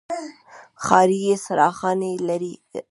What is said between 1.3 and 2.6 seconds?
څراغاني کړ.